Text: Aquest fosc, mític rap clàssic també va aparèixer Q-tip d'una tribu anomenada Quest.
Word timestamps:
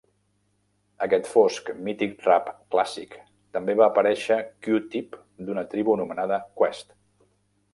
Aquest 1.07 1.27
fosc, 1.33 1.67
mític 1.89 2.25
rap 2.27 2.47
clàssic 2.75 3.13
també 3.57 3.75
va 3.83 3.91
aparèixer 3.93 4.39
Q-tip 4.69 5.21
d'una 5.51 5.67
tribu 5.75 5.95
anomenada 5.99 6.41
Quest. 6.63 6.91